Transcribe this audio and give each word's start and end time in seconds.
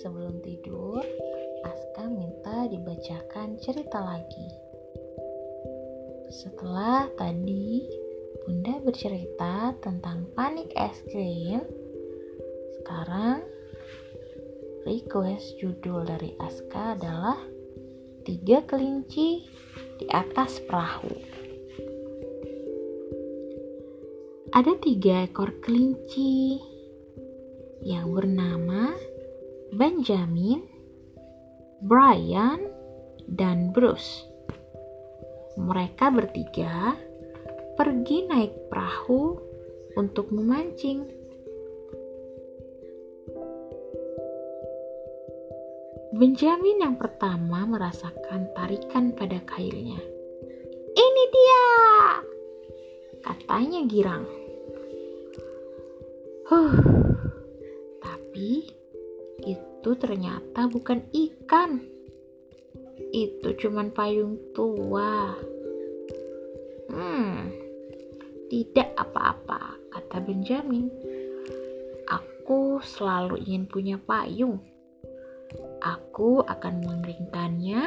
Sebelum 0.00 0.40
tidur, 0.40 1.04
Aska 1.60 2.08
minta 2.08 2.64
dibacakan 2.72 3.60
cerita 3.60 4.00
lagi. 4.00 4.48
Setelah 6.32 7.04
tadi 7.20 7.84
Bunda 8.40 8.80
bercerita 8.80 9.76
tentang 9.84 10.24
panik 10.32 10.72
es 10.72 10.96
krim, 11.12 11.60
sekarang 12.80 13.44
request 14.88 15.60
judul 15.60 16.08
dari 16.08 16.32
Aska 16.40 16.96
adalah 16.96 17.36
Tiga 18.24 18.64
Kelinci 18.64 19.44
di 20.00 20.08
Atas 20.08 20.64
Perahu. 20.64 21.12
Ada 24.50 24.80
tiga 24.80 25.28
ekor 25.28 25.60
kelinci 25.60 26.58
yang 27.84 28.10
bernama 28.10 29.09
Benjamin, 29.70 30.66
Brian, 31.78 32.58
dan 33.30 33.70
Bruce. 33.70 34.26
Mereka 35.54 36.10
bertiga 36.10 36.98
pergi 37.78 38.26
naik 38.26 38.66
perahu 38.66 39.38
untuk 39.94 40.34
memancing. 40.34 41.06
Benjamin 46.10 46.82
yang 46.82 46.98
pertama 46.98 47.62
merasakan 47.70 48.50
tarikan 48.58 49.14
pada 49.14 49.38
kailnya. 49.46 50.02
Ini 50.98 51.24
dia, 51.30 51.66
katanya 53.22 53.80
girang. 53.86 54.26
Huh, 56.50 56.74
ternyata 60.00 60.66
bukan 60.66 61.04
ikan. 61.12 61.84
Itu 63.12 63.52
cuman 63.60 63.92
payung 63.92 64.40
tua. 64.56 65.36
Hmm, 66.90 67.52
tidak 68.50 68.96
apa-apa, 68.98 69.78
kata 69.94 70.18
Benjamin. 70.24 70.90
Aku 72.10 72.82
selalu 72.82 73.44
ingin 73.46 73.70
punya 73.70 73.96
payung. 74.00 74.58
Aku 75.84 76.42
akan 76.42 76.82
mengeringkannya 76.82 77.82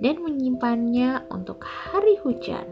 dan 0.00 0.16
menyimpannya 0.24 1.28
untuk 1.28 1.60
hari 1.60 2.16
hujan. 2.24 2.64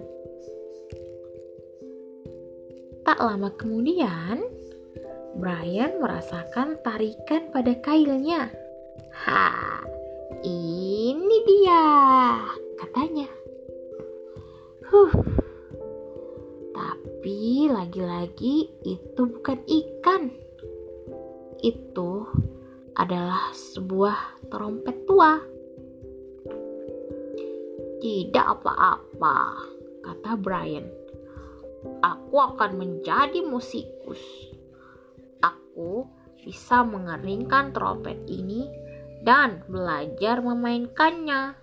Tak 3.04 3.18
lama 3.20 3.52
kemudian, 3.56 4.44
Brian 5.36 6.00
merasakan 6.00 6.80
tarikan 6.84 7.48
pada 7.52 7.76
kailnya. 7.80 8.52
Ha, 9.26 9.48
ini 10.44 11.36
dia, 11.44 11.84
katanya. 12.80 13.28
Huh, 14.88 15.12
tapi 16.72 17.68
lagi-lagi 17.68 18.70
itu 18.84 19.22
bukan 19.24 19.60
ikan. 19.64 20.32
Itu 21.60 22.24
adalah 22.96 23.52
sebuah 23.52 24.48
trompet 24.48 25.04
tua. 25.04 25.36
Tidak 28.00 28.46
apa-apa, 28.46 29.36
kata 30.00 30.32
Brian. 30.40 30.88
Aku 32.00 32.36
akan 32.40 32.76
menjadi 32.76 33.44
musikus 33.44 34.20
aku 35.80 36.04
bisa 36.40 36.84
mengeringkan 36.84 37.72
trompet 37.72 38.20
ini 38.28 38.68
dan 39.20 39.62
belajar 39.68 40.40
memainkannya. 40.40 41.54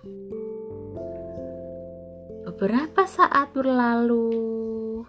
Beberapa 2.46 3.04
saat 3.06 3.52
berlalu, 3.54 5.04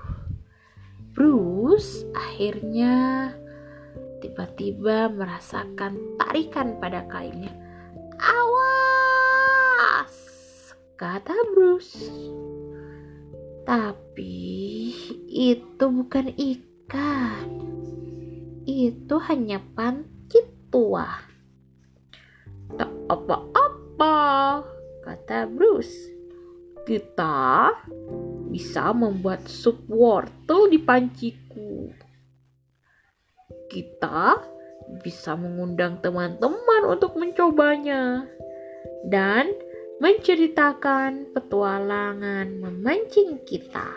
Bruce 1.15 2.03
akhirnya 2.13 3.31
tiba-tiba 4.19 5.09
merasakan 5.09 5.97
tarikan 6.19 6.77
pada 6.77 7.07
kainnya. 7.07 7.55
Awas, 8.19 10.13
kata 10.99 11.33
Bruce. 11.55 12.11
Tapi 13.63 14.91
itu 15.29 15.85
bukan 15.85 16.33
ikan 16.33 17.47
itu 18.69 19.15
hanya 19.25 19.57
pancit 19.73 20.45
tua. 20.69 21.28
Apa-apa, 23.09 24.61
kata 25.01 25.49
Bruce. 25.49 26.13
Kita 26.85 27.73
bisa 28.53 28.93
membuat 28.93 29.49
sup 29.49 29.81
wortel 29.89 30.69
di 30.69 30.77
panciku. 30.77 31.89
Kita 33.65 34.37
bisa 35.01 35.33
mengundang 35.33 35.97
teman-teman 36.05 36.85
untuk 36.85 37.17
mencobanya 37.17 38.29
dan 39.05 39.57
menceritakan 39.97 41.33
petualangan 41.33 42.61
memancing 42.61 43.41
kita. 43.41 43.89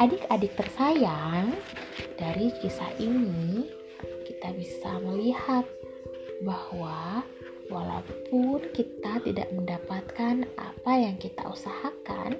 Adik-adik 0.00 0.52
tersayang, 0.52 1.52
dari 2.20 2.52
kisah 2.60 2.92
ini 3.00 3.68
kita 4.24 4.52
bisa 4.56 5.00
melihat 5.00 5.64
bahwa 6.44 7.22
walaupun 7.68 8.64
kita 8.72 9.20
tidak 9.22 9.48
mendapatkan 9.54 10.44
apa 10.58 10.92
yang 10.96 11.16
kita 11.20 11.44
usahakan, 11.46 12.36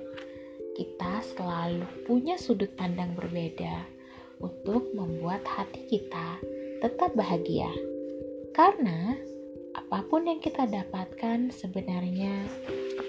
kita 0.75 1.21
selalu 1.37 1.85
punya 2.09 2.41
sudut 2.41 2.73
pandang 2.75 3.13
berbeda 3.15 3.85
untuk 4.41 4.91
membuat 4.97 5.45
hati 5.45 5.85
kita 5.87 6.41
tetap 6.81 7.13
bahagia. 7.13 7.69
Karena 8.57 9.15
apa 9.77 10.03
pun 10.09 10.27
yang 10.27 10.43
kita 10.43 10.67
dapatkan 10.67 11.53
sebenarnya 11.53 12.49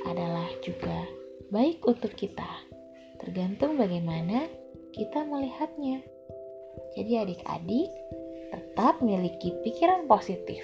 adalah 0.06 0.48
juga 0.62 1.08
baik 1.50 1.82
untuk 1.88 2.14
kita 2.14 2.48
tergantung 3.18 3.80
bagaimana 3.80 4.46
kita 4.92 5.24
melihatnya. 5.26 6.04
Jadi 6.96 7.12
adik-adik 7.18 7.90
tetap 8.52 9.00
memiliki 9.00 9.56
pikiran 9.64 10.06
positif 10.06 10.62